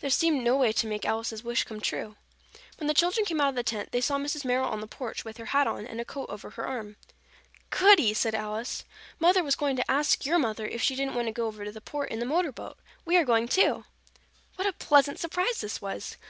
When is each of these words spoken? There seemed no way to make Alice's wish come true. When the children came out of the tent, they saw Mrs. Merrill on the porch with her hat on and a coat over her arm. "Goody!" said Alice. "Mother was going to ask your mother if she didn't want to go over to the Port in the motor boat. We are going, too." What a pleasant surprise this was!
There 0.00 0.08
seemed 0.08 0.42
no 0.42 0.56
way 0.56 0.72
to 0.72 0.86
make 0.86 1.04
Alice's 1.04 1.44
wish 1.44 1.64
come 1.64 1.82
true. 1.82 2.16
When 2.78 2.86
the 2.86 2.94
children 2.94 3.26
came 3.26 3.42
out 3.42 3.50
of 3.50 3.56
the 3.56 3.62
tent, 3.62 3.92
they 3.92 4.00
saw 4.00 4.16
Mrs. 4.16 4.42
Merrill 4.42 4.70
on 4.70 4.80
the 4.80 4.86
porch 4.86 5.22
with 5.22 5.36
her 5.36 5.44
hat 5.52 5.66
on 5.66 5.86
and 5.86 6.00
a 6.00 6.04
coat 6.06 6.30
over 6.30 6.48
her 6.48 6.66
arm. 6.66 6.96
"Goody!" 7.68 8.14
said 8.14 8.34
Alice. 8.34 8.86
"Mother 9.18 9.44
was 9.44 9.54
going 9.54 9.76
to 9.76 9.90
ask 9.90 10.24
your 10.24 10.38
mother 10.38 10.66
if 10.66 10.80
she 10.80 10.96
didn't 10.96 11.14
want 11.14 11.28
to 11.28 11.32
go 11.32 11.46
over 11.46 11.62
to 11.62 11.72
the 11.72 11.82
Port 11.82 12.10
in 12.10 12.20
the 12.20 12.24
motor 12.24 12.52
boat. 12.52 12.78
We 13.04 13.18
are 13.18 13.24
going, 13.26 13.48
too." 13.48 13.84
What 14.54 14.66
a 14.66 14.72
pleasant 14.72 15.18
surprise 15.18 15.60
this 15.60 15.82
was! 15.82 16.16